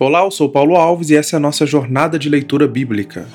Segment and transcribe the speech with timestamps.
[0.00, 3.28] Olá, eu sou Paulo Alves e essa é a nossa jornada de leitura bíblica.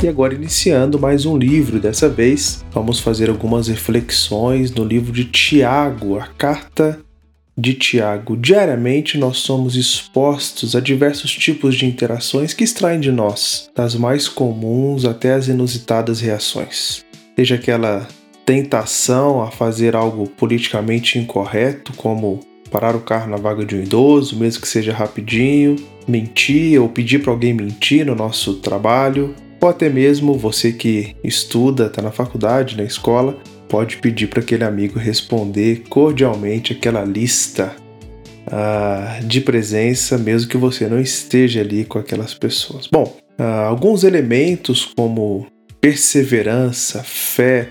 [0.00, 5.24] E agora iniciando mais um livro, dessa vez vamos fazer algumas reflexões no livro de
[5.24, 7.00] Tiago, a carta
[7.58, 8.36] de Tiago.
[8.36, 14.28] Diariamente nós somos expostos a diversos tipos de interações que extraem de nós, das mais
[14.28, 17.04] comuns até as inusitadas reações.
[17.34, 18.06] Seja aquela
[18.44, 24.36] tentação a fazer algo politicamente incorreto, como parar o carro na vaga de um idoso,
[24.36, 25.76] mesmo que seja rapidinho,
[26.08, 31.86] mentir ou pedir para alguém mentir no nosso trabalho, ou até mesmo você que estuda,
[31.86, 33.38] está na faculdade, na escola,
[33.68, 37.76] pode pedir para aquele amigo responder cordialmente aquela lista
[38.46, 42.88] ah, de presença, mesmo que você não esteja ali com aquelas pessoas.
[42.90, 45.46] Bom, ah, alguns elementos como
[45.80, 47.68] perseverança, fé,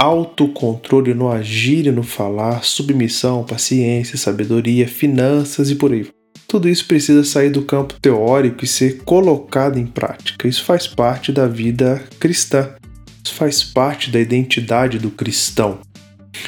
[0.00, 6.08] autocontrole no agir e no falar, submissão, paciência, sabedoria, finanças e por aí.
[6.48, 10.48] Tudo isso precisa sair do campo teórico e ser colocado em prática.
[10.48, 12.70] Isso faz parte da vida cristã.
[13.22, 15.80] Isso faz parte da identidade do cristão.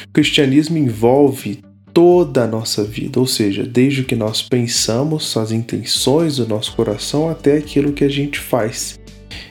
[0.08, 1.60] O cristianismo envolve
[1.92, 6.74] toda a nossa vida, ou seja, desde o que nós pensamos, as intenções do nosso
[6.74, 8.98] coração até aquilo que a gente faz.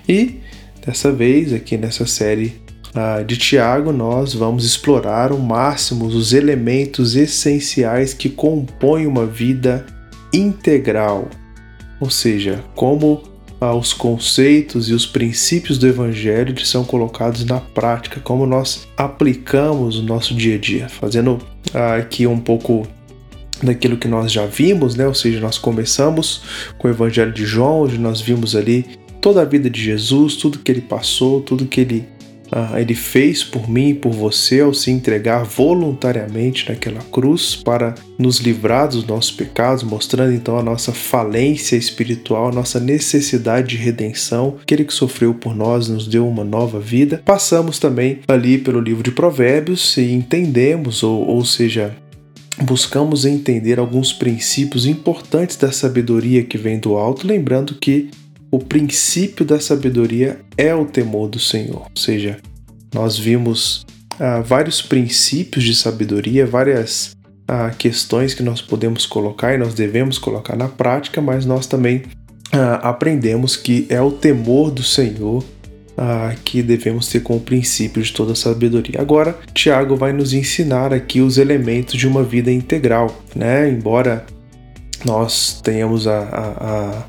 [0.10, 0.40] E
[0.84, 2.61] dessa vez, aqui nessa série
[3.26, 9.86] de Tiago, nós vamos explorar ao máximo os elementos essenciais que compõem uma vida
[10.34, 11.30] integral,
[12.00, 13.24] ou seja, como
[13.62, 20.00] ah, os conceitos e os princípios do Evangelho são colocados na prática, como nós aplicamos
[20.00, 21.40] no nosso dia a dia, fazendo
[21.74, 22.88] ah, aqui um pouco
[23.62, 25.06] daquilo que nós já vimos, né?
[25.06, 26.42] Ou seja, nós começamos
[26.80, 28.86] com o Evangelho de João, onde nós vimos ali
[29.22, 32.08] toda a vida de Jesus, tudo que ele passou, tudo que ele
[32.52, 37.96] ah, ele fez por mim e por você ao se entregar voluntariamente naquela cruz para
[38.20, 43.78] nos livrar dos nossos pecados, mostrando então a nossa falência espiritual, a nossa necessidade de
[43.78, 44.58] redenção.
[44.62, 47.22] Aquele que sofreu por nós nos deu uma nova vida.
[47.24, 51.96] Passamos também ali pelo livro de Provérbios e entendemos, ou, ou seja,
[52.62, 58.10] buscamos entender alguns princípios importantes da sabedoria que vem do alto, lembrando que
[58.52, 61.84] o princípio da sabedoria é o temor do Senhor.
[61.90, 62.38] Ou seja,
[62.94, 63.86] nós vimos
[64.20, 67.16] ah, vários princípios de sabedoria, várias
[67.48, 72.04] ah, questões que nós podemos colocar e nós devemos colocar na prática, mas nós também
[72.52, 75.44] ah, aprendemos que é o temor do Senhor
[75.98, 79.00] ah, que devemos ter como princípio de toda sabedoria.
[79.00, 83.70] Agora, Tiago vai nos ensinar aqui os elementos de uma vida integral, né?
[83.70, 84.26] Embora
[85.06, 87.04] nós tenhamos a, a, a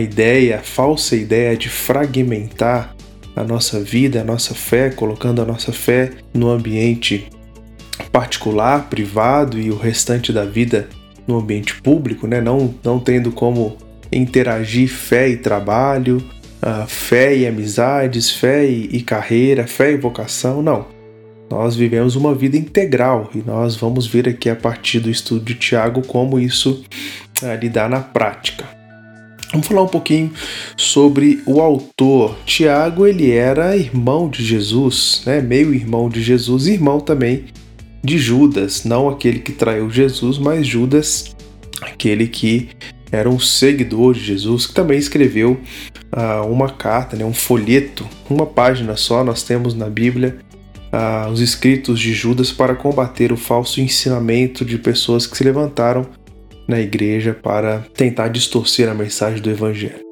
[0.00, 2.94] ideia, a falsa ideia de fragmentar
[3.36, 7.28] a nossa vida, a nossa fé, colocando a nossa fé no ambiente
[8.10, 10.88] particular, privado e o restante da vida
[11.26, 12.40] no ambiente público, né?
[12.40, 13.76] não, não tendo como
[14.12, 16.22] interagir fé e trabalho,
[16.62, 20.86] uh, fé e amizades, fé e, carreira, fé e vocação, não.
[21.50, 25.54] Nós vivemos uma vida integral e nós vamos ver aqui a partir do estudo de
[25.54, 26.84] Tiago como isso
[27.42, 28.83] uh, lidar na prática.
[29.54, 30.32] Vamos falar um pouquinho
[30.76, 32.36] sobre o autor.
[32.44, 35.40] Tiago, ele era irmão de Jesus, né?
[35.40, 37.44] Meio irmão de Jesus, irmão também
[38.02, 41.36] de Judas, não aquele que traiu Jesus, mas Judas,
[41.80, 42.70] aquele que
[43.12, 45.60] era um seguidor de Jesus, que também escreveu
[46.12, 50.36] uh, uma carta, né, um folheto, uma página só, nós temos na Bíblia
[50.92, 56.04] uh, os escritos de Judas para combater o falso ensinamento de pessoas que se levantaram
[56.66, 60.02] na igreja para tentar distorcer a mensagem do Evangelho.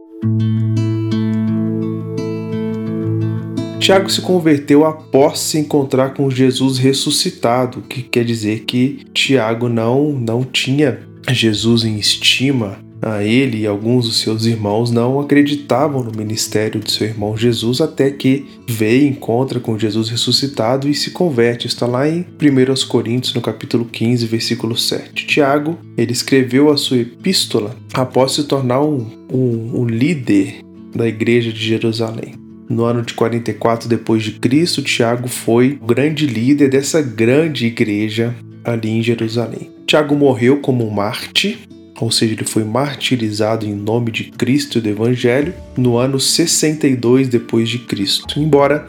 [3.78, 10.12] Tiago se converteu após se encontrar com Jesus ressuscitado, que quer dizer que Tiago não,
[10.12, 16.16] não tinha Jesus em estima a ele e alguns dos seus irmãos não acreditavam no
[16.16, 21.10] ministério de seu irmão Jesus até que vê e encontra com Jesus ressuscitado e se
[21.10, 21.66] converte.
[21.66, 25.26] Está lá em 1 Coríntios, no capítulo 15, versículo 7.
[25.26, 30.60] Tiago, ele escreveu a sua epístola após se tornar um, um, um líder
[30.94, 32.34] da igreja de Jerusalém.
[32.68, 38.34] No ano de 44 depois de Cristo, Tiago foi o grande líder dessa grande igreja
[38.64, 39.70] ali em Jerusalém.
[39.86, 41.58] Tiago morreu como um Marte,
[42.02, 47.28] ou seja, ele foi martirizado em nome de Cristo e do Evangelho no ano 62
[47.28, 48.40] depois de Cristo.
[48.40, 48.88] Embora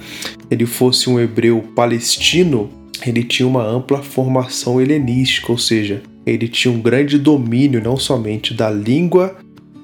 [0.50, 2.72] ele fosse um hebreu palestino,
[3.06, 8.52] ele tinha uma ampla formação helenística, ou seja, ele tinha um grande domínio não somente
[8.52, 9.38] da língua,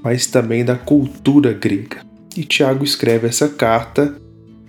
[0.03, 2.03] mas também da cultura grega.
[2.35, 4.19] E Tiago escreve essa carta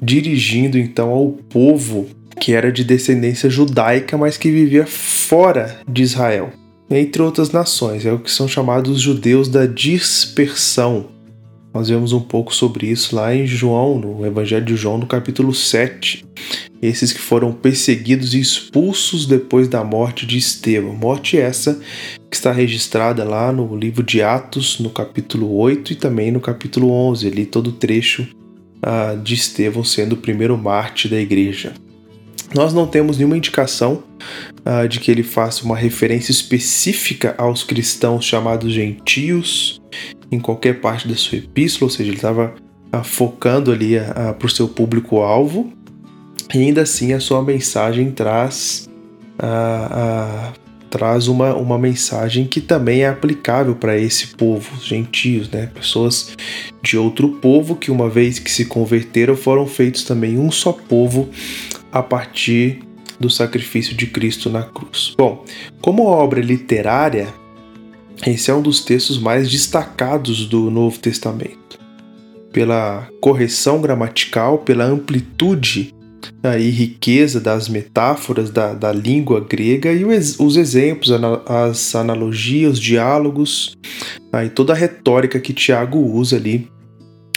[0.02, 2.08] dirigindo então ao povo
[2.38, 6.50] que era de descendência judaica, mas que vivia fora de Israel,
[6.90, 11.08] entre outras nações, é o que são chamados judeus da dispersão.
[11.72, 15.54] Nós vemos um pouco sobre isso lá em João, no Evangelho de João, no capítulo
[15.54, 16.24] 7.
[16.82, 20.96] Esses que foram perseguidos e expulsos depois da morte de Estevão.
[20.96, 21.80] Morte essa
[22.28, 26.90] que está registrada lá no livro de Atos, no capítulo 8 e também no capítulo
[26.90, 28.26] 11, ali todo o trecho
[28.84, 31.72] uh, de Estevão sendo o primeiro mártir da igreja.
[32.54, 34.02] Nós não temos nenhuma indicação
[34.66, 39.80] uh, de que ele faça uma referência específica aos cristãos chamados gentios
[40.32, 42.54] em qualquer parte da sua epístola, ou seja, ele estava
[42.94, 45.72] uh, focando ali uh, para o seu público-alvo,
[46.52, 48.88] e ainda assim a sua mensagem traz,
[50.90, 55.70] traz uma, uma mensagem que também é aplicável para esse povo, os gentios, né?
[55.72, 56.36] pessoas
[56.82, 61.30] de outro povo que, uma vez que se converteram, foram feitos também um só povo
[61.92, 62.80] a partir
[63.18, 65.14] do sacrifício de Cristo na cruz.
[65.16, 65.44] Bom,
[65.80, 67.28] como obra literária,
[68.26, 71.78] esse é um dos textos mais destacados do Novo Testamento.
[72.52, 75.94] Pela correção gramatical, pela amplitude
[76.58, 81.10] e riqueza das metáforas da, da língua grega e os exemplos,
[81.46, 83.76] as analogias, os diálogos
[84.44, 86.68] e toda a retórica que Tiago usa ali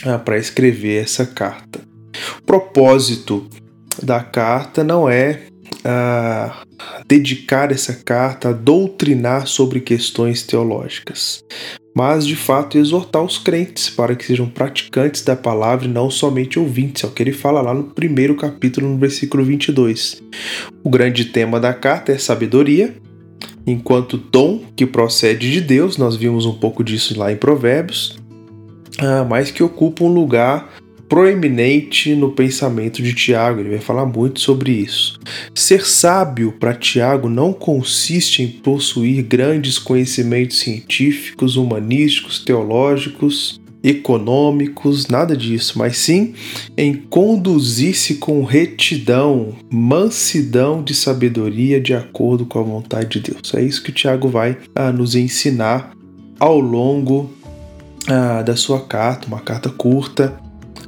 [0.04, 1.80] ah, para escrever essa carta.
[2.38, 3.46] O propósito
[4.02, 5.42] da carta não é
[5.84, 6.62] a
[7.06, 11.44] dedicar essa carta a doutrinar sobre questões teológicas,
[11.94, 16.58] mas de fato exortar os crentes para que sejam praticantes da palavra e não somente
[16.58, 20.22] ouvintes, é o que ele fala lá no primeiro capítulo, no versículo 22.
[20.82, 22.94] O grande tema da carta é sabedoria,
[23.66, 28.16] enquanto dom que procede de Deus, nós vimos um pouco disso lá em Provérbios,
[28.98, 30.72] ah, mas que ocupa um lugar
[31.08, 35.18] proeminente no pensamento de Tiago, ele vai falar muito sobre isso.
[35.54, 45.36] Ser sábio para Tiago não consiste em possuir grandes conhecimentos científicos, humanísticos, teológicos, econômicos, nada
[45.36, 46.32] disso, mas sim
[46.74, 53.52] em conduzir-se com retidão, mansidão de sabedoria de acordo com a vontade de Deus.
[53.54, 55.92] É isso que o Tiago vai ah, nos ensinar
[56.40, 57.30] ao longo
[58.08, 60.34] ah, da sua carta, uma carta curta,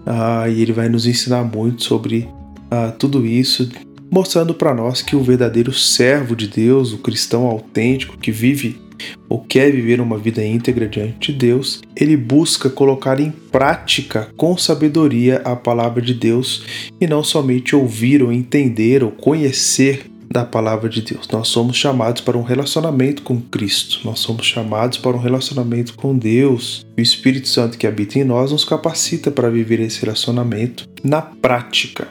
[0.07, 2.29] ah, e ele vai nos ensinar muito sobre
[2.71, 3.69] ah, tudo isso,
[4.11, 8.81] mostrando para nós que o verdadeiro servo de Deus, o cristão autêntico que vive
[9.29, 14.57] ou quer viver uma vida íntegra diante de Deus, ele busca colocar em prática com
[14.57, 16.65] sabedoria a palavra de Deus
[17.01, 20.07] e não somente ouvir ou entender ou conhecer
[20.37, 21.27] da palavra de Deus.
[21.33, 26.15] Nós somos chamados para um relacionamento com Cristo, nós somos chamados para um relacionamento com
[26.15, 26.85] Deus.
[26.95, 32.09] O Espírito Santo que habita em nós nos capacita para viver esse relacionamento na prática,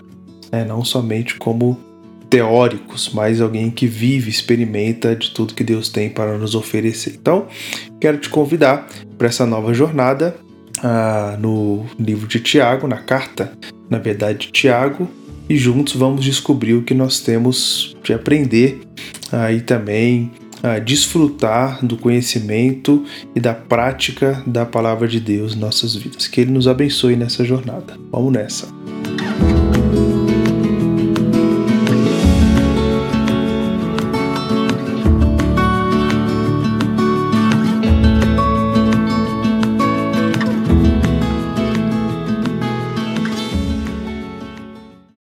[0.51, 0.65] né?
[0.65, 1.79] não somente como
[2.27, 7.19] teóricos, mas alguém que vive, experimenta de tudo que Deus tem para nos oferecer.
[7.21, 7.45] Então,
[8.01, 8.87] quero te convidar
[9.19, 10.35] para essa nova jornada
[10.81, 13.51] ah, no livro de Tiago, na carta,
[13.87, 15.07] na verdade, de Tiago,
[15.49, 18.81] e juntos vamos descobrir o que nós temos de aprender
[19.31, 20.31] aí também
[20.63, 23.03] a desfrutar do conhecimento
[23.35, 26.27] e da prática da palavra de Deus em nossas vidas.
[26.27, 27.97] Que Ele nos abençoe nessa jornada.
[28.11, 28.84] Vamos nessa.